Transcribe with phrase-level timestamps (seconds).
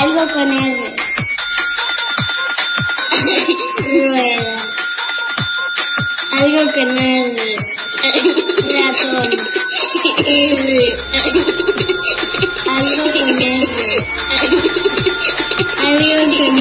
[0.00, 0.96] Algo con R.
[3.92, 4.64] Rueda.
[6.40, 7.36] Algo con R.
[8.72, 9.30] Ratón.
[10.26, 10.96] R.
[12.66, 13.80] Algo con R.
[15.86, 16.58] Algo con.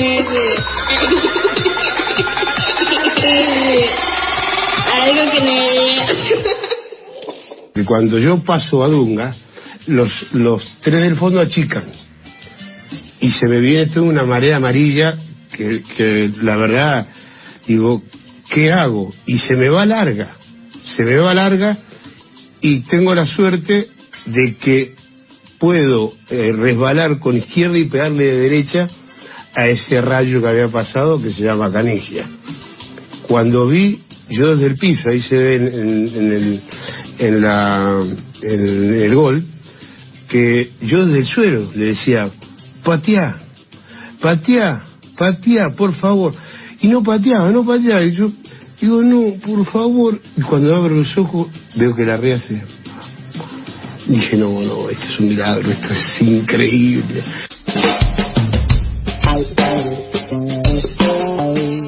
[3.24, 3.90] R.
[5.02, 5.48] Algo con.
[7.76, 9.34] Y cuando yo paso a Dunga,
[9.88, 12.09] los, los tres del fondo achican.
[13.21, 15.18] Y se me viene toda una marea amarilla
[15.51, 17.07] que, la verdad,
[17.68, 18.01] digo,
[18.50, 19.14] ¿qué hago?
[19.25, 20.36] Y se me va larga,
[20.86, 21.77] se me va larga
[22.61, 23.87] y tengo la suerte
[24.25, 24.93] de que
[25.57, 28.87] puedo eh, resbalar con izquierda y pegarle de derecha
[29.54, 32.25] a ese rayo que había pasado que se llama canigia.
[33.27, 33.99] Cuando vi,
[34.30, 36.61] yo desde el piso, ahí se ve en, en- en el,
[37.17, 38.02] en, la,
[38.44, 39.44] en el gol,
[40.30, 42.30] que yo desde el suelo le decía,
[42.89, 43.38] pateá,
[44.20, 44.83] pateá,
[45.16, 46.33] pateá, por favor.
[46.81, 48.02] Y no pateaba, no pateaba.
[48.03, 48.31] Y yo
[48.81, 50.19] digo, no, por favor.
[50.36, 52.63] Y cuando abro los ojos, veo que la rea hace...
[54.08, 57.23] Dije, no, no, esto es un milagro, esto es increíble.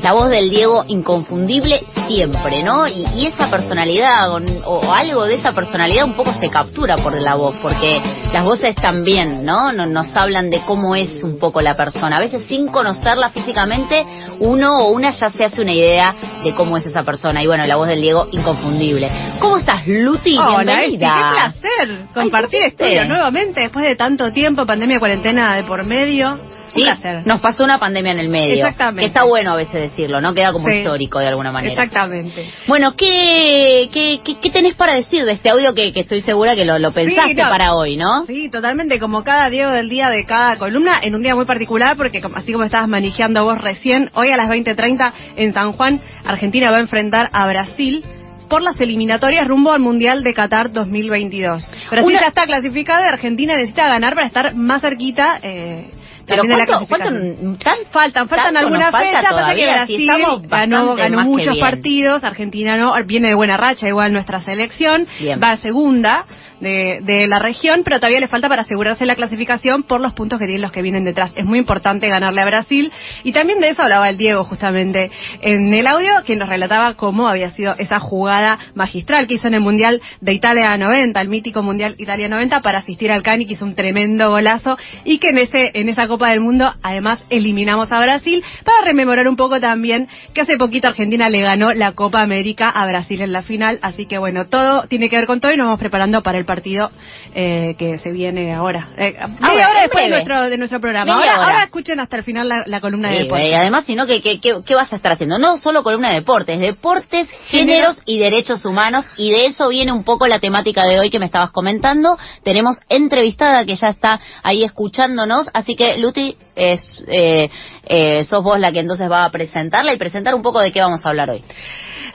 [0.04, 2.88] La voz del Diego inconfundible siempre, ¿no?
[2.88, 7.20] Y, y esa personalidad o, o algo de esa personalidad un poco se captura por
[7.20, 8.02] la voz, porque
[8.34, 9.72] las voces también, ¿no?
[9.74, 12.18] No- Nos hablan de cómo es un poco la persona.
[12.18, 14.06] A veces sin conocerla físicamente,
[14.40, 17.44] uno o una ya se hace una idea de cómo es esa persona.
[17.44, 19.10] Y bueno, la voz del Diego inconfundible.
[19.40, 20.38] ¿Cómo estás, Luti?
[20.38, 25.84] Hola, qué placer compartir ¿qué estudio nuevamente después de tanto tiempo, pandemia, cuarentena de por
[25.86, 26.40] medio.
[26.74, 26.88] Sí,
[27.26, 28.66] nos pasó una pandemia en el medio.
[28.66, 29.02] Exactamente.
[29.02, 30.34] Que está bueno a veces decirlo, ¿no?
[30.34, 30.76] Queda como Sí.
[30.78, 31.74] histórico de alguna manera.
[31.74, 32.50] Exactamente.
[32.66, 36.56] Bueno, ¿qué, qué, qué, qué tenés para decir de este audio que, que estoy segura
[36.56, 37.50] que lo, lo pensaste no.
[37.50, 38.26] para hoy, ¿no?
[38.26, 41.98] Sí, totalmente, como cada Diego del día de cada columna, en un día muy particular,
[41.98, 46.72] porque así como estabas manejando vos recién, hoy a las 20.30 en San Juan, Argentina
[46.72, 48.04] va a enfrentar a Brasil
[48.50, 51.74] por las eliminatorias rumbo al Mundial de Qatar 2022.
[51.90, 55.86] Brasil Una- ya está clasificado y Argentina necesita ganar para estar más cerquita eh,
[56.32, 57.46] Pero también de la ¿cuánto, clasificación.
[57.46, 61.58] cuánto- tan- Faltan, faltan algunas nos falta fechas, pasa que Brasil estamos ganó, ganó muchos
[61.60, 65.40] partidos, Argentina no, viene de buena racha igual nuestra selección, Bien.
[65.44, 66.26] va segunda
[66.62, 70.46] de, la región, pero todavía le falta para asegurarse la clasificación por los puntos que
[70.46, 71.32] tienen los que vienen detrás.
[71.36, 72.92] Es muy importante ganarle a Brasil.
[73.24, 75.12] Y también de eso hablaba el Diego justamente
[75.42, 79.56] en el audio, que nos relataba cómo había sido esa jugada magistral que hizo en
[79.56, 83.54] el Mundial de Italia 90, el mítico Mundial Italia 90 para asistir al Cani, que
[83.54, 84.78] hizo un tremendo golazo.
[85.04, 88.44] Y que en ese en esa Copa del Mundo además eliminamos a Brasil.
[88.64, 92.86] Para rememorar un poco también que hace poquito Argentina le ganó la Copa América a
[92.86, 95.66] Brasil en la final, así que bueno, todo tiene que ver con todo y nos
[95.66, 96.92] vamos preparando para el partido
[97.34, 98.90] eh, que se viene ahora.
[98.98, 101.14] Eh, Ahora, hora en después de nuestro, de nuestro programa.
[101.16, 101.44] Ahora, hora.
[101.46, 103.50] ahora escuchen hasta el final la, la columna de deportes.
[103.50, 105.38] y además, sino que, que, que- ¿qué vas a estar haciendo?
[105.40, 110.04] No solo columna de deportes, deportes, géneros y derechos humanos, y de eso viene un
[110.04, 112.18] poco la temática de hoy que me estabas comentando.
[112.44, 117.50] Tenemos entrevistada que ya está ahí escuchándonos, así que Luti, es, eh,
[117.88, 120.82] eh, sos vos la que entonces va a presentarla y presentar un poco de qué
[120.82, 121.42] vamos a hablar hoy.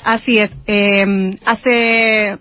[0.05, 0.51] Así es.
[0.67, 2.37] Eh, hace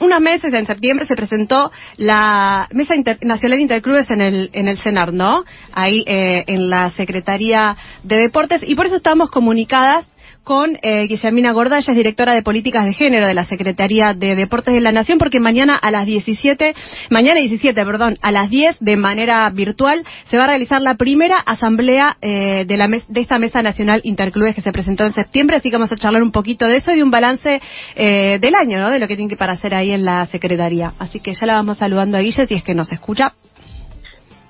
[0.00, 4.78] unos meses, en septiembre, se presentó la Mesa Inter- Nacional Interclubes en el, en el
[4.78, 5.44] CENAR, ¿no?
[5.72, 8.62] Ahí eh, en la Secretaría de Deportes.
[8.66, 10.06] Y por eso estamos comunicadas
[10.44, 14.36] con eh, Guillermina Gorda, ella es directora de Políticas de Género de la Secretaría de
[14.36, 16.74] Deportes de la Nación, porque mañana a las 17,
[17.10, 21.38] mañana 17, perdón, a las 10 de manera virtual se va a realizar la primera
[21.38, 25.56] asamblea eh, de, la mes- de esta Mesa Nacional Interclubes que se presentó en septiembre,
[25.56, 27.60] así que vamos a charlar un poquito de eso y de un balance
[27.96, 28.90] eh, del año, ¿no?
[28.90, 30.92] De lo que tiene que para hacer ahí en la Secretaría.
[30.98, 33.32] Así que ya la vamos saludando a Guille, si es que nos escucha.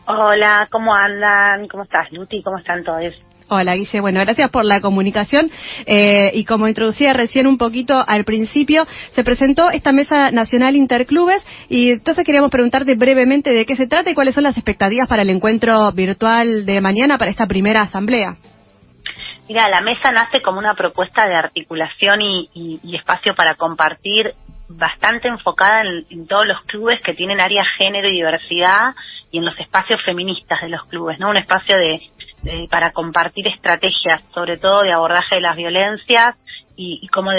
[0.06, 1.66] Hola, ¿cómo andan?
[1.68, 2.42] ¿Cómo estás, Luti?
[2.42, 3.14] ¿Cómo están todos?
[3.48, 5.50] Hola Guille, bueno, gracias por la comunicación
[5.84, 11.44] eh, y como introducía recién un poquito al principio, se presentó esta Mesa Nacional Interclubes
[11.68, 15.22] y entonces queríamos preguntarte brevemente de qué se trata y cuáles son las expectativas para
[15.22, 18.36] el encuentro virtual de mañana para esta primera asamblea.
[19.46, 24.32] Mira, la mesa nace como una propuesta de articulación y, y- y espacio para compartir
[24.70, 28.94] bastante enfocada en, en todos los clubes que tienen área género y diversidad
[29.30, 31.28] y en los espacios feministas de los clubes, ¿no?
[31.28, 32.00] Un espacio de,
[32.44, 36.36] de- para compartir estrategias, sobre todo de abordaje de las violencias
[36.76, 37.30] y, cómo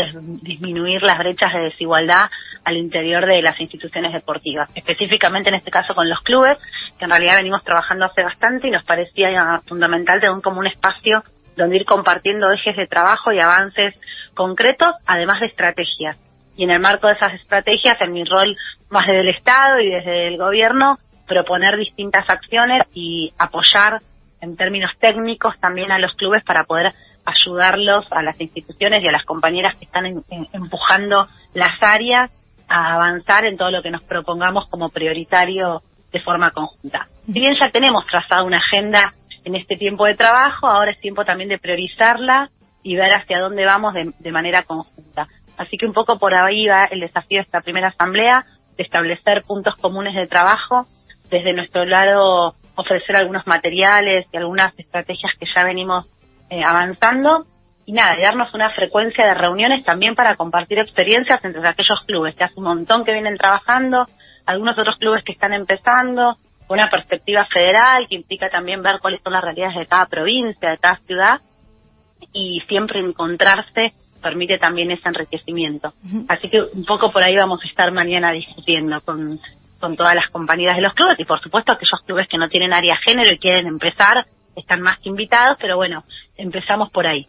[0.42, 2.30] disminuir las brechas de desigualdad
[2.63, 6.57] al interior de las instituciones deportivas, específicamente en este caso con los clubes,
[6.98, 11.24] que en realidad venimos trabajando hace bastante y nos parecía fundamental tener como un espacio
[11.56, 13.94] donde ir compartiendo ejes de trabajo y avances
[14.34, 16.19] concretos, además de estrategias.
[16.57, 18.56] Y en el marco de esas estrategias, en mi rol
[18.90, 20.98] más desde el Estado y desde el gobierno,
[21.28, 24.00] proponer distintas acciones y apoyar
[24.41, 26.93] en términos técnicos también a los clubes para poder
[27.25, 30.05] ayudarlos a las instituciones y a las compañeras que están
[30.53, 32.31] empujando las áreas
[32.67, 37.07] a avanzar en todo lo que nos propongamos como prioritario de forma conjunta.
[37.25, 41.25] Si bien ya tenemos trazada una agenda en este tiempo de trabajo, ahora es tiempo
[41.25, 42.49] también de priorizarla
[42.83, 45.27] y ver hacia dónde vamos de, de manera conjunta.
[45.57, 48.45] Así que un poco por ahí va el desafío de esta primera asamblea,
[48.77, 50.85] de establecer puntos comunes de trabajo,
[51.29, 56.06] desde nuestro lado ofrecer algunos materiales y algunas estrategias que ya venimos
[56.50, 57.45] eh, avanzando
[57.86, 62.44] y nada, darnos una frecuencia de reuniones también para compartir experiencias entre aquellos clubes que
[62.44, 64.07] hace un montón que vienen trabajando,
[64.45, 66.38] algunos otros clubes que están empezando,
[66.68, 70.78] una perspectiva federal que implica también ver cuáles son las realidades de cada provincia, de
[70.80, 71.42] cada ciudad
[72.33, 75.94] y siempre encontrarse permite también ese enriquecimiento.
[76.28, 79.39] Así que un poco por ahí vamos a estar mañana discutiendo con,
[79.80, 82.74] con todas las compañeras de los clubes y por supuesto aquellos clubes que no tienen
[82.74, 84.25] área género y quieren empezar
[84.56, 86.04] están más que invitados, pero bueno,
[86.38, 87.27] empezamos por ahí.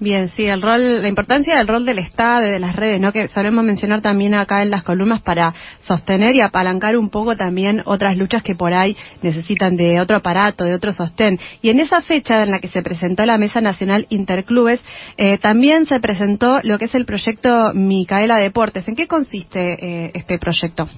[0.00, 3.12] Bien, sí, el rol, la importancia del rol del Estado, de las redes, ¿no?
[3.12, 7.82] Que solemos mencionar también acá en las columnas para sostener y apalancar un poco también
[7.84, 11.38] otras luchas que por ahí necesitan de otro aparato, de otro sostén.
[11.60, 14.82] Y en esa fecha en la que se presentó la Mesa Nacional Interclubes,
[15.18, 18.88] eh, también se presentó lo que es el proyecto Micaela Deportes.
[18.88, 20.88] ¿En qué consiste eh, este proyecto?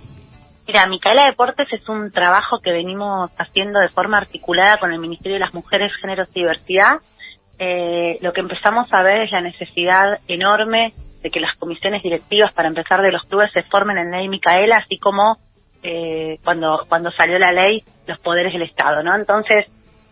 [0.67, 5.35] Mira, Micaela Deportes es un trabajo que venimos haciendo de forma articulada con el Ministerio
[5.35, 7.01] de las Mujeres, Géneros y Diversidad
[7.59, 12.53] eh, lo que empezamos a ver es la necesidad enorme de que las comisiones directivas
[12.53, 15.39] para empezar de los clubes se formen en ley Micaela, así como
[15.83, 19.15] eh, cuando, cuando salió la ley los poderes del Estado, ¿no?
[19.15, 19.67] Entonces,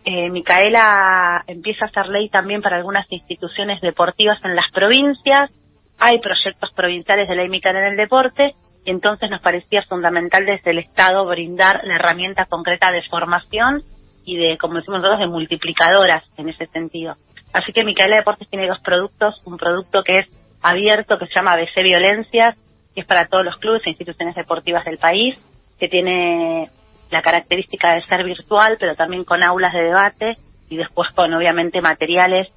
[0.05, 5.51] eh, Micaela empieza a hacer ley también para algunas instituciones deportivas en las provincias,
[5.99, 8.55] hay proyectos provinciales de ley Micaela en el deporte,
[8.85, 13.83] y entonces nos parecía fundamental desde el Estado brindar la herramienta concreta de formación
[14.25, 17.15] y de, como decimos nosotros, de multiplicadoras en ese sentido.
[17.53, 20.27] Así que Micaela Deportes tiene dos productos, un producto que es
[20.61, 22.55] abierto, que se llama BC Violencias,
[22.93, 25.37] que es para todos los clubes e instituciones deportivas del país,
[25.79, 26.69] que tiene
[27.11, 30.35] la característica de ser virtual, pero también con aulas de debate
[30.69, 32.47] y después con obviamente materiales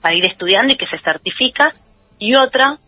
[0.00, 1.72] para ir estudiando y que se certifica.
[2.18, 2.78] Y otra,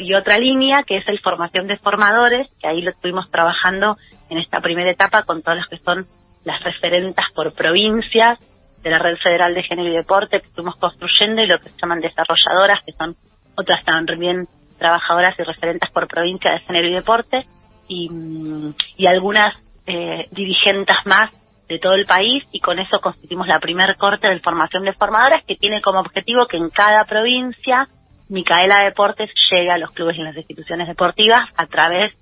[0.00, 3.96] y otra línea que es el formación de formadores, que ahí lo estuvimos trabajando
[4.30, 6.06] en esta primera etapa con todos los que son
[6.44, 8.38] las referentas por provincias
[8.82, 11.78] de la Red Federal de Género y Deporte que estuvimos construyendo y lo que se
[11.80, 13.16] llaman desarrolladoras, que son
[13.54, 14.48] otras también
[14.78, 17.46] trabajadoras y referentes por provincia de Género y Deporte,
[17.86, 19.56] y, mm, y algunas
[19.86, 21.30] eh, dirigentes más
[21.68, 25.44] de todo el país, y con eso constituimos la primer corte de formación de formadoras
[25.44, 27.88] que tiene como objetivo que en cada provincia
[28.32, 32.14] Micaela Deportes llegue a los clubes y las instituciones deportivas a través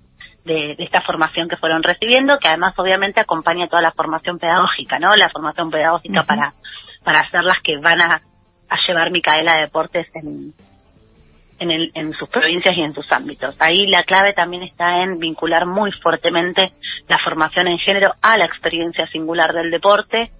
[0.43, 5.15] de, esta formación que fueron recibiendo, que además obviamente acompaña toda la formación pedagógica, ¿no?
[5.15, 6.53] La formación pedagógica para,
[7.03, 8.21] para hacer las que van a,
[8.69, 10.53] a llevar Micaela Deportes en,
[11.59, 13.55] en, el, en sus provincias y en sus ámbitos.
[13.59, 16.73] Ahí la clave también está en vincular muy fuertemente
[17.07, 20.31] la formación en género a la experiencia singular del deporte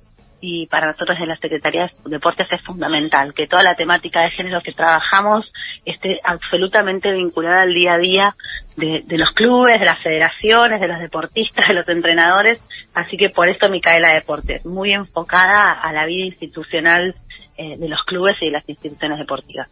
[0.41, 4.31] y para nosotros en la Secretaría de Deportes es fundamental que toda la temática de
[4.31, 5.51] género que trabajamos
[5.85, 8.35] esté absolutamente vinculada al día a día
[8.75, 12.59] de, los clubes, de las federaciones, de los deportistas, de los entrenadores,
[12.95, 17.15] así que por eso Micaela Deportes, muy enfocada a la vida institucional
[17.57, 19.69] eh, de los clubes y de las instituciones deportivas.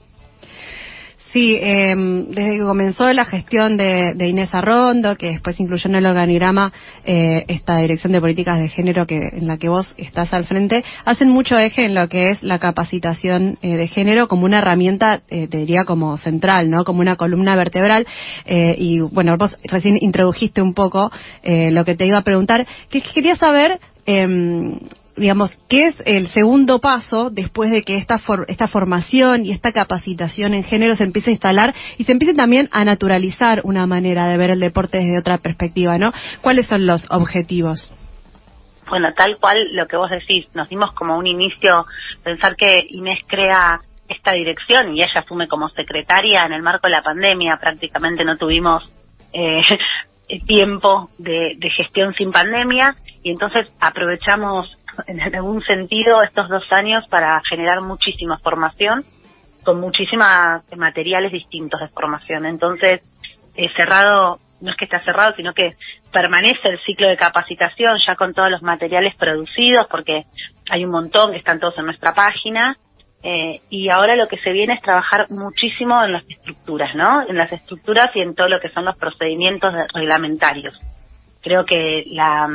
[1.31, 6.07] Sí, eh, desde que comenzó la gestión de, Inés Arrondo, que después incluyó en el
[6.07, 6.73] organigrama
[7.05, 10.83] eh, esta dirección de políticas de género que en la que vos estás al frente,
[11.05, 15.21] hacen mucho eje en lo que es la capacitación eh, de género como una herramienta,
[15.29, 16.83] eh, te diría como central, ¿no?
[16.83, 18.07] Como una columna vertebral.
[18.45, 21.11] Eh, y bueno, vos recién introdujiste un poco
[21.43, 24.79] lo que te iba a preguntar, que quería saber em,
[25.19, 30.53] digamos, ¿qué es el segundo paso después de que esta, esta formación y esta capacitación
[30.53, 34.37] en género se empiece a instalar y se empiece también a naturalizar una manera de
[34.37, 36.11] ver el deporte desde otra perspectiva, ¿no?
[36.41, 37.91] ¿Cuáles son los objetivos?
[38.89, 41.85] Bueno, tal cual lo que vos decís, nos dimos como un inicio,
[42.23, 46.93] pensar que Inés crea esta dirección y ella asume como secretaria en el marco de
[46.93, 48.91] la pandemia, prácticamente no tuvimos
[49.33, 49.61] eh,
[50.47, 54.67] tiempo de, de gestión sin pandemia y entonces aprovechamos
[55.07, 59.03] en algún sentido estos dos años para generar muchísima formación
[59.63, 60.27] con muchísimos
[60.75, 62.45] materiales distintos de formación.
[62.45, 63.01] Entonces,
[63.55, 65.75] eh, cerrado, no es que está cerrado, sino que
[66.11, 70.23] permanece el ciclo de capacitación ya con todos los materiales producidos, porque
[70.69, 72.77] hay un montón que están todos en nuestra página.
[73.21, 77.27] Eh, y ahora lo que se viene es trabajar muchísimo en las estructuras, ¿no?
[77.27, 80.79] En las estructuras y en todo lo que son los procedimientos reglamentarios.
[81.41, 82.47] Creo que la,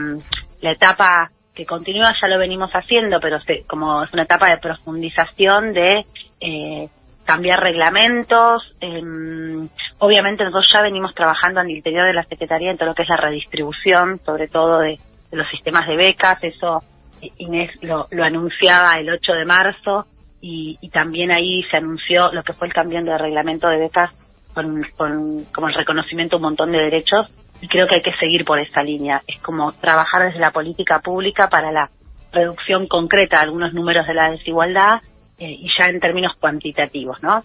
[0.63, 4.59] la etapa que continúa, ya lo venimos haciendo, pero se, como es una etapa de
[4.59, 6.05] profundización de
[6.41, 6.89] eh,
[7.25, 8.75] cambiar reglamentos.
[8.81, 9.69] em,
[9.99, 13.03] obviamente nosotros ya venimos trabajando en el interior de la Secretaría en todo lo que
[13.03, 14.99] es la redistribución, sobre todo de,
[15.31, 16.43] los sistemas de becas.
[16.43, 16.83] Eso
[17.23, 20.07] eh, Inés lo, anunciaba el 8 de marzo
[20.41, 24.11] y, y también ahí se anunció lo que fue el cambio de reglamento de becas
[24.53, 27.29] con, con como el reconocimiento de un montón de derechos
[27.61, 29.23] y creo que hay que seguir por esa línea.
[29.27, 31.91] Es como trabajar desde la política pública para la
[32.33, 35.01] reducción concreta de algunos números de la desigualdad
[35.39, 37.43] eh, y ya en términos cuantitativos, ¿no?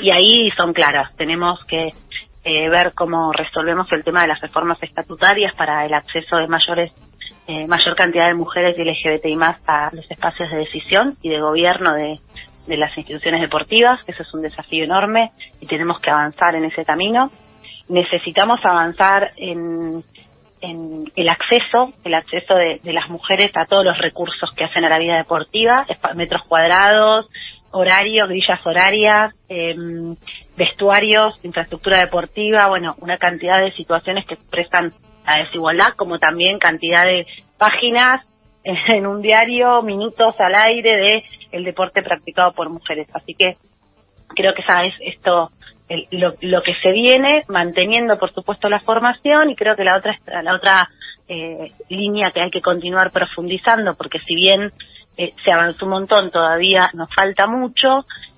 [0.00, 1.90] Y ahí son claras, tenemos que
[2.44, 6.92] eh, ver cómo resolvemos el tema de las reformas estatutarias para el acceso de mayores
[7.48, 11.40] eh, mayor cantidad de mujeres y LGBTI más a los espacios de decisión y de
[11.40, 12.20] gobierno de,
[12.66, 14.00] de las instituciones deportivas.
[14.06, 17.30] Eso es un desafío enorme y tenemos que avanzar en ese camino.
[17.88, 20.02] Necesitamos avanzar en,
[20.62, 24.88] en el acceso, el acceso de, las mujeres a todos los recursos que hacen a
[24.88, 25.84] la vida deportiva,
[26.14, 27.28] metros cuadrados,
[27.72, 30.14] horarios, grillas horarias, em,
[30.56, 34.92] vestuarios, infraestructura deportiva, bueno, una cantidad de situaciones que expresan
[35.26, 37.26] la desigualdad, como también cantidad de
[37.58, 38.24] páginas
[38.64, 43.08] en un diario, minutos al aire de el deporte practicado por mujeres.
[43.14, 43.56] Así que
[44.28, 45.50] creo que esa es esto
[45.94, 49.96] el- lo, lo que se viene manteniendo por supuesto la formación y creo que la
[49.98, 50.88] otra la otra
[51.28, 54.72] eh, línea que hay que continuar profundizando porque si bien
[55.16, 57.88] eh, se avanzó un montón todavía nos falta mucho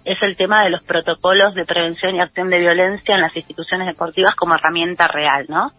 [0.05, 3.87] es el tema de los protocolos de prevención y acción de violencia en las instituciones
[3.87, 5.73] deportivas como herramienta real no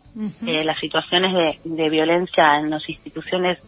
[0.47, 3.59] Eh, las situaciones de, de violencia en las instituciones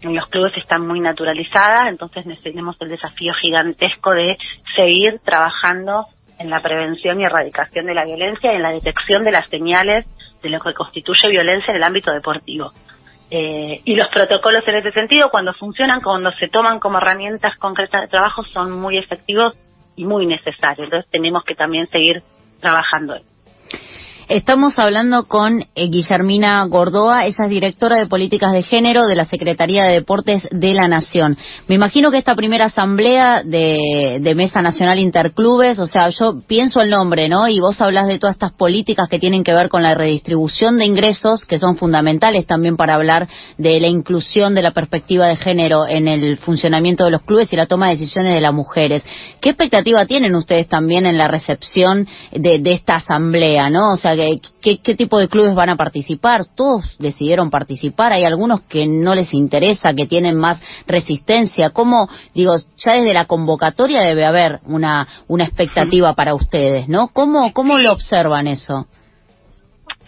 [0.00, 4.38] en los clubes están muy naturalizadas, entonces tenemos el desafío gigantesco de
[4.74, 6.06] seguir trabajando
[6.40, 10.06] en la prevención y erradicación de la violencia y en la detección de las señales
[10.42, 12.72] de lo que constituye violencia en el ámbito deportivo.
[13.30, 18.02] Eh, y los protocolos en ese sentido, cuando funcionan, cuando se toman como herramientas concretas
[18.02, 19.56] de trabajo, son muy efectivos
[19.96, 20.86] y muy necesarios.
[20.86, 22.22] Entonces tenemos que también seguir
[22.58, 23.16] trabajando.
[24.30, 29.24] Estamos hablando con eh, Guillermina Gordoa, ella es directora de políticas de género de la
[29.24, 31.36] Secretaría de Deportes de la Nación.
[31.66, 36.80] Me imagino que esta primera asamblea de, de Mesa Nacional Interclubes, o sea, yo pienso
[36.80, 37.48] el nombre, ¿no?
[37.48, 40.84] Y vos hablas de todas estas políticas que tienen que ver con la redistribución de
[40.84, 43.26] ingresos, que son fundamentales también para hablar
[43.58, 47.56] de la inclusión de la perspectiva de género en el funcionamiento de los clubes y
[47.56, 49.02] la toma de decisiones de las mujeres.
[49.40, 53.94] ¿Qué expectativa tienen ustedes también en la recepción de, de esta asamblea, no?
[53.94, 56.44] O sea, ¿qué, qué, qué tipo de clubes van a participar?
[56.54, 61.70] Todos decidieron participar, hay algunos que no les interesa, que tienen más resistencia.
[61.70, 67.08] ¿Cómo, digo, ya desde la convocatoria debe haber una, una expectativa para ustedes, ¿no?
[67.08, 68.86] ¿Cómo, cómo lo observan eso?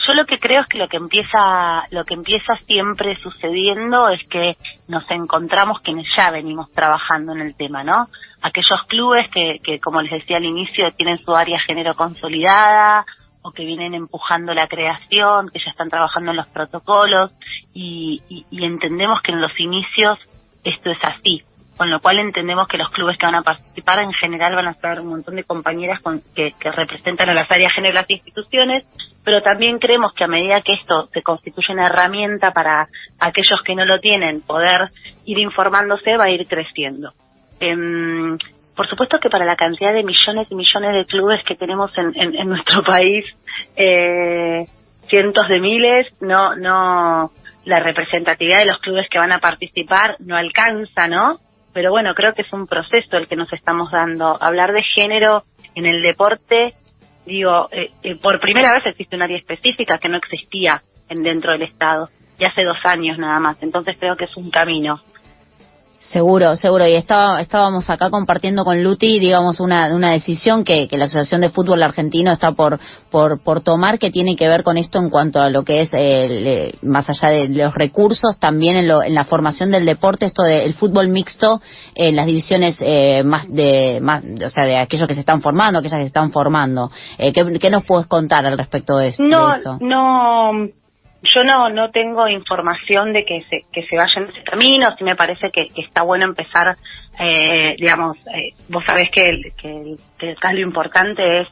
[0.04, 4.20] yo lo que creo es que lo que empieza lo que empieza siempre sucediendo es
[4.28, 4.56] que
[4.88, 8.08] nos encontramos quienes ya venimos trabajando en el tema no
[8.42, 13.06] aquellos clubes que, que como les decía al inicio tienen su área género consolidada
[13.42, 17.32] o que vienen empujando la creación que ya están trabajando en los protocolos
[17.74, 20.18] y, y, y entendemos que en los inicios
[20.64, 21.44] esto es así
[21.76, 24.74] con lo cual entendemos que los clubes que van a participar en general van a
[24.74, 28.84] ser un montón de compañeras con, que, representan a las áreas género de instituciones,
[29.24, 33.74] pero también creemos que a medida que esto se constituye una herramienta para aquellos que
[33.74, 34.90] no lo tienen poder
[35.24, 37.12] ir informándose, va a ir creciendo.
[37.58, 38.36] Em,
[38.74, 42.12] por supuesto que para la cantidad de millones y millones de clubes que tenemos en,
[42.16, 43.24] en, nuestro país,
[43.76, 44.64] eh,
[45.08, 47.30] cientos de miles, no, no,
[47.64, 51.38] la representatividad de los clubes que van a participar no alcanza, ¿no?
[51.72, 54.36] Pero bueno, creo que es un proceso el que nos estamos dando.
[54.40, 56.74] Hablar de género en el deporte,
[57.24, 61.52] digo, eh, eh, por primera vez existe un área específica que no existía en, dentro
[61.52, 63.62] del Estado, y hace dos años nada más.
[63.62, 65.00] Entonces creo que es un camino.
[66.10, 66.86] Seguro, seguro.
[66.86, 71.40] Y estaba, estábamos acá compartiendo con Luti, digamos, una, una decisión que, que la Asociación
[71.40, 72.78] de Fútbol Argentino está por,
[73.10, 75.94] por, por tomar que tiene que ver con esto en cuanto a lo que es,
[75.94, 80.26] el, eh, más allá de los recursos, también en, lo, en la formación del deporte,
[80.26, 81.62] esto del fútbol mixto
[81.94, 85.78] en las divisiones eh, más de, más, o sea, de aquellos que se están formando,
[85.78, 86.90] aquellas que se están formando.
[87.16, 89.78] Eh, ¿qué, ¿Qué nos puedes contar al respecto de, esto, No, de eso?
[89.80, 90.50] no,
[91.22, 95.04] yo no no tengo información de que se que se vaya en ese camino sí
[95.04, 96.76] me parece que, que está bueno empezar
[97.18, 101.48] eh, digamos eh, vos sabés que, el, que, el, que acá lo importante es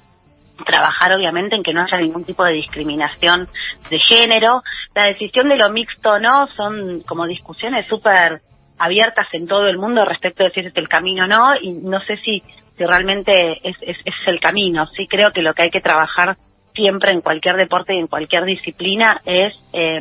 [0.65, 3.49] trabajar obviamente en que no haya ningún tipo de discriminación
[3.91, 4.62] de género.
[4.95, 8.41] La decisión de lo mixto o no son como discusiones súper
[8.79, 12.00] abiertas en todo el mundo respecto de si es el camino o no y no
[12.00, 12.43] sé si
[12.77, 14.87] si realmente es, es, es el camino.
[14.97, 16.37] Sí creo que lo que hay que trabajar
[16.75, 20.00] siempre en cualquier deporte y en cualquier disciplina es eh,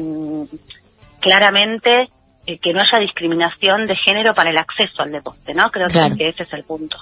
[1.19, 2.09] claramente
[2.45, 5.69] eh, que no haya discriminación de género para el acceso al deporte, ¿no?
[5.71, 6.15] Creo que- Claro.
[6.15, 6.97] que ese es el punto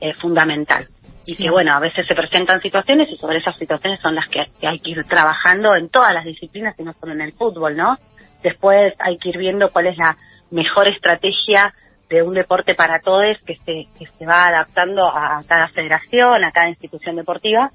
[0.00, 0.86] eh, fundamental.
[1.24, 4.44] Y que, bueno, a veces se presentan situaciones y sobre esas situaciones son las que,
[4.60, 7.76] que hay que ir trabajando en todas las disciplinas y no solo en el fútbol,
[7.76, 7.96] ¿no?
[8.42, 10.16] Después hay que ir viendo cuál es la
[10.50, 11.72] mejor estrategia
[12.10, 16.50] de un deporte para todos que se, que se va adaptando a cada federación, a
[16.50, 17.70] cada institución deportiva,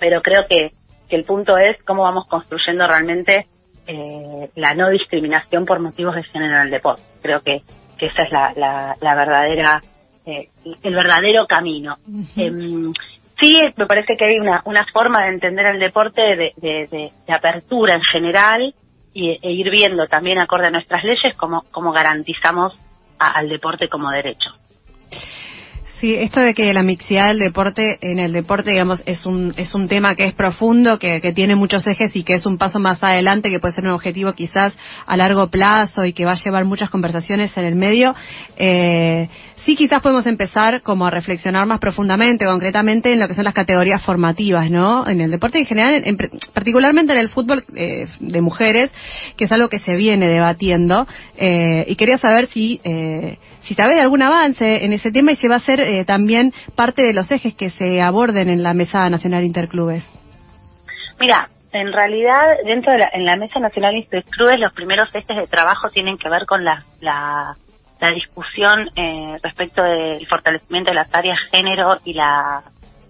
[0.00, 0.72] pero creo que,
[1.08, 3.46] que el punto es cómo vamos construyendo realmente
[3.86, 7.02] eh, la no discriminación por motivos de género en el deporte.
[7.22, 7.58] Creo que,
[7.98, 9.80] que esa es la, la, la verdadera,
[10.26, 10.48] eh,
[10.82, 11.98] el verdadero camino.
[12.36, 12.92] Em,
[13.40, 17.12] sí, me parece que hay una, una forma de entender el deporte de, de, de-
[17.26, 18.74] de apertura en general
[19.12, 22.78] y, e ir viendo también acorde a nuestras leyes cómo, cómo garantizamos
[23.18, 24.50] a- al deporte como derecho.
[26.00, 29.74] Sí, esto de que la mixidad del deporte en el deporte, digamos, es un es
[29.74, 32.78] un tema que es profundo, que, que tiene muchos ejes y que es un paso
[32.78, 34.72] más adelante, que puede ser un objetivo quizás
[35.06, 38.14] a largo plazo y que va a llevar muchas conversaciones en el medio.
[38.56, 43.44] Eh, sí, quizás podemos empezar como a reflexionar más profundamente, concretamente en lo que son
[43.44, 45.06] las categorías formativas, ¿no?
[45.06, 46.16] En el deporte en general, en-
[46.54, 48.90] particularmente en el fútbol eh, de mujeres,
[49.36, 51.06] que es algo que se viene debatiendo.
[51.36, 55.46] Eh, y quería saber si eh, si sabes algún avance en ese tema y si
[55.46, 59.08] va a ser eh, también parte de los ejes que se aborden en la Mesa
[59.10, 60.04] Nacional Interclubes.
[61.18, 65.46] Mira, en realidad, dentro de la, en la Mesa Nacional Interclubes, los primeros ejes de
[65.46, 67.56] trabajo tienen que ver con la, la,
[68.00, 72.62] la discusión eh, respecto del fortalecimiento de las áreas género y, la,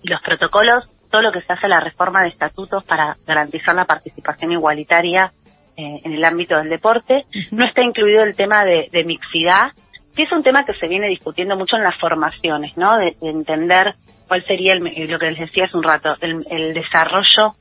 [0.02, 3.84] y los protocolos, todo lo que se hace la reforma de estatutos para garantizar la
[3.84, 5.32] participación igualitaria
[5.76, 7.24] eh, en el ámbito del deporte.
[7.52, 9.72] No está incluido el tema de, de mixidad,
[10.20, 12.98] que es un tema que se viene discutiendo mucho en las formaciones, ¿no?
[12.98, 13.94] De, de entender
[14.28, 17.54] cuál sería el, lo que les decía hace un rato, el, el desarrollo,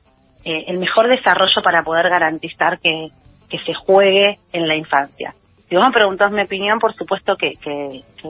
[0.44, 3.12] eh, el mejor desarrollo para poder garantizar que,
[3.50, 5.34] que se juegue en la infancia.
[5.70, 8.30] Si vos me preguntás mi opinión, por supuesto que, que, que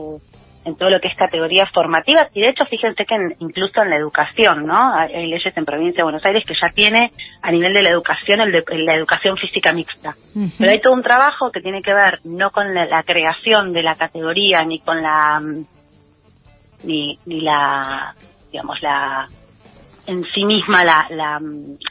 [0.64, 3.88] en todo lo que es categorías formativas, y de hecho fíjense que en- incluso en
[3.90, 4.94] la educación, ¿no?
[4.94, 7.88] Hay, hay leyes en Provincia de Buenos Aires que ya tiene a nivel de la
[7.90, 10.14] educación el de, la educación física mixta.
[10.58, 13.82] Pero hay todo un trabajo que tiene que ver no con la, la creación de
[13.82, 15.64] la categoría ni con la mm,
[16.84, 18.14] ni, ni la
[18.52, 19.28] digamos la
[20.06, 21.40] en sí misma la, la,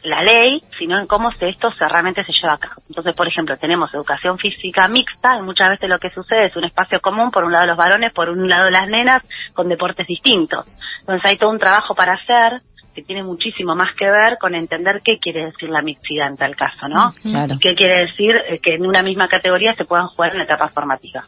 [0.02, 2.82] la ley, sino en cómo se, esto se, realmente se lleva a cabo.
[2.88, 6.64] Entonces, por ejemplo, tenemos educación física mixta, y muchas veces lo que sucede es un
[6.64, 9.22] espacio común, por un lado los varones, por un lado las nenas,
[9.54, 10.66] con deportes distintos.
[11.00, 12.60] Entonces hay todo un trabajo para hacer
[12.94, 16.56] que tiene muchísimo más que ver con entender qué quiere decir la mixidad en tal
[16.56, 17.12] caso, ¿no?
[17.22, 17.56] Claro.
[17.60, 20.68] Qué quiere decir eh, que en una misma categoría se puedan jugar en la etapa
[20.68, 21.22] formativa.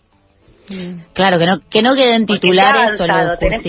[1.13, 3.63] Claro, que no, que no queden titulares o en lo tenés.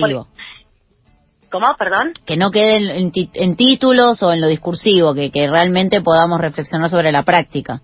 [1.53, 1.75] ¿Cómo?
[1.77, 2.13] Perdón.
[2.25, 6.41] Que no queden en, ti- en títulos o en lo discursivo, que, que realmente podamos
[6.41, 7.79] reflexionar sobre la práctica.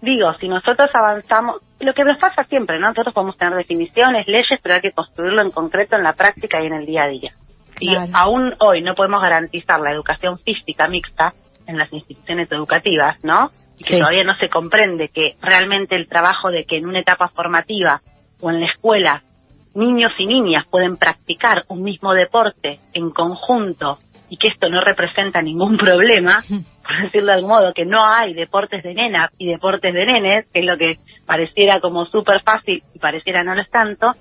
[0.00, 2.88] Digo, si nosotros avanzamos, lo que nos pasa siempre, ¿no?
[2.88, 6.66] Nosotros podemos tener definiciones, leyes, pero hay que construirlo en concreto en la práctica y
[6.66, 7.32] en el día a día.
[7.78, 11.34] Y aún hoy no podemos garantizar la educación física mixta
[11.66, 13.50] en las instituciones educativas, ¿no?
[13.78, 13.98] Y que Sí.
[14.00, 18.00] todavía no se comprende que realmente el trabajo de que en una etapa formativa
[18.40, 19.22] o en la escuela
[19.74, 25.42] niños y niñas pueden practicar un mismo deporte en conjunto y que esto no representa
[25.42, 29.92] ningún problema, por decirlo de algún modo, que no hay deportes de nenas y deportes
[29.92, 33.70] de nenes, que es lo que pareciera como súper fácil y pareciera no lo es
[33.70, 34.12] tanto,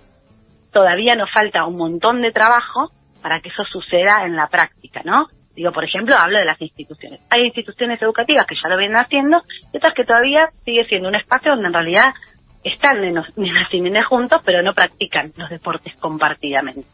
[0.71, 5.27] todavía nos falta un montón de trabajo para que eso suceda en la práctica, ¿no?
[5.55, 7.19] Digo, por ejemplo, hablo de las instituciones.
[7.29, 11.15] Hay instituciones educativas que ya lo vienen haciendo y otras que todavía sigue siendo un
[11.15, 12.13] espacio donde en realidad
[12.63, 13.27] están nenas
[13.71, 16.87] y nenes juntos, pero no practican los deportes compartidamente.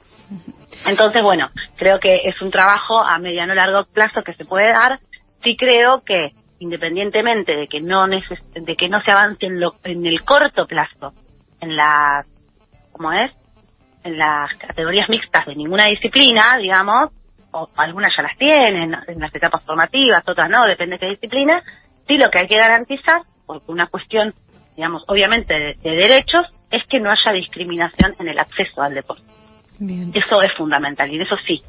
[0.86, 5.00] Entonces, bueno, creo que es un trabajo a mediano largo plazo que se puede dar.
[5.44, 9.74] Sí creo que independientemente de que no neces de que no se avance en, lo,
[9.84, 11.14] en el corto plazo
[11.62, 12.26] en las
[12.92, 13.32] ¿cómo es?
[14.04, 17.12] en las categorías mixtas de ninguna disciplina, digamos,
[17.52, 21.62] o algunas ya las tienen en las etapas formativas, otras no, depende de qué disciplina,
[22.08, 24.34] sí lo que hay que garantizar, porque una cuestión,
[24.78, 29.24] digamos, obviamente de, de derechos, es que no haya discriminación en el acceso al deporte.
[29.80, 30.12] Bien.
[30.14, 31.62] Eso es fundamental y en eso sí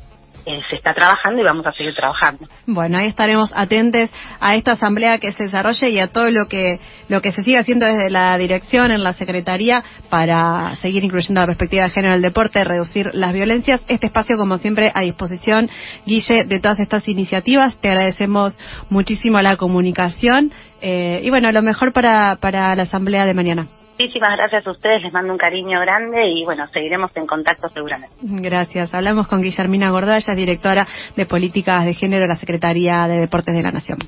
[0.46, 2.46] eh, se está trabajando y vamos a seguir trabajando.
[2.66, 6.80] Bueno, ahí estaremos atentos a esta asamblea que se desarrolle y a todo lo que
[7.08, 11.46] lo que se sigue haciendo desde la dirección en la secretaría para seguir incluyendo la
[11.46, 13.84] perspectiva de género en el deporte, reducir las violencias.
[13.88, 15.70] Este espacio, como siempre, a disposición,
[16.06, 17.76] Guille, de todas estas iniciativas.
[17.80, 18.58] Te agradecemos
[18.90, 23.66] muchísimo la comunicación eh, y bueno, lo mejor para para la asamblea de mañana.
[23.98, 28.14] Muchísimas gracias a ustedes, les mando un cariño grande y bueno, seguiremos en contacto seguramente.
[28.22, 28.94] Gracias.
[28.94, 33.62] Hablamos con Guillermina Gordalla, directora de Políticas de Género de la Secretaría de Deportes de
[33.62, 33.98] la Nación.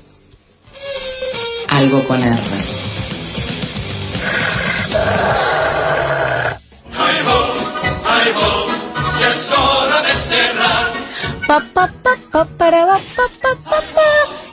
[1.67, 2.31] Algo con R.
[6.97, 7.17] Ay,
[8.05, 8.29] ay,
[9.27, 9.51] es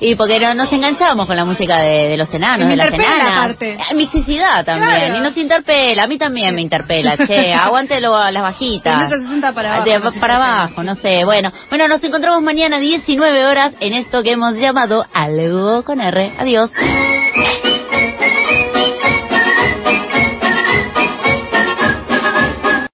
[0.01, 2.77] y porque no, nos enganchamos con la música de, de los enanos, Y me de
[2.77, 3.37] las enanas.
[3.39, 3.73] aparte.
[3.75, 4.91] Eh, Mixicidad también.
[4.91, 5.17] Claro.
[5.17, 6.05] Y nos interpela.
[6.05, 7.17] A mí también me interpela.
[7.27, 9.11] Che, aguántelo a las bajitas.
[9.55, 11.25] Para abajo, De- nos para abajo, no sé.
[11.25, 16.33] Bueno, bueno, nos encontramos mañana 19 horas en esto que hemos llamado Algo con R.
[16.39, 16.71] Adiós.